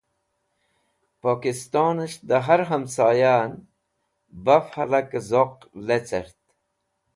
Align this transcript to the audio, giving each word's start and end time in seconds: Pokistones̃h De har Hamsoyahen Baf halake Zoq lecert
Pokistones̃h 1.21 2.19
De 2.27 2.37
har 2.45 2.61
Hamsoyahen 2.69 3.53
Baf 4.43 4.65
halake 4.75 5.19
Zoq 5.29 5.55
lecert 5.87 6.39